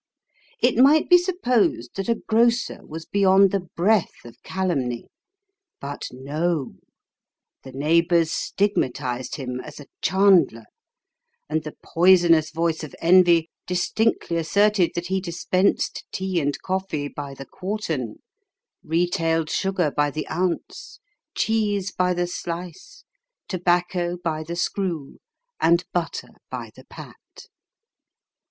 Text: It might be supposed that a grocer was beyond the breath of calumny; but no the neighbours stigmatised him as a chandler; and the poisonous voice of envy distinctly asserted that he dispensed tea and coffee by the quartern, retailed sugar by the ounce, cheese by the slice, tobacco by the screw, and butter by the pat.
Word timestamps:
It 0.61 0.79
might 0.79 1.09
be 1.09 1.17
supposed 1.19 1.91
that 1.95 2.09
a 2.09 2.15
grocer 2.15 2.83
was 2.87 3.05
beyond 3.05 3.51
the 3.51 3.69
breath 3.75 4.25
of 4.25 4.41
calumny; 4.41 5.09
but 5.79 6.07
no 6.11 6.73
the 7.61 7.71
neighbours 7.71 8.31
stigmatised 8.31 9.35
him 9.35 9.59
as 9.59 9.79
a 9.79 9.85
chandler; 10.01 10.63
and 11.47 11.63
the 11.63 11.75
poisonous 11.83 12.49
voice 12.49 12.83
of 12.83 12.95
envy 12.99 13.51
distinctly 13.67 14.37
asserted 14.37 14.93
that 14.95 15.05
he 15.05 15.21
dispensed 15.21 16.03
tea 16.11 16.39
and 16.41 16.59
coffee 16.63 17.07
by 17.07 17.35
the 17.35 17.45
quartern, 17.45 18.15
retailed 18.83 19.51
sugar 19.51 19.91
by 19.95 20.09
the 20.09 20.27
ounce, 20.29 20.99
cheese 21.35 21.91
by 21.91 22.11
the 22.11 22.25
slice, 22.25 23.03
tobacco 23.47 24.17
by 24.17 24.41
the 24.41 24.55
screw, 24.55 25.19
and 25.59 25.85
butter 25.93 26.29
by 26.49 26.71
the 26.75 26.85
pat. 26.85 27.45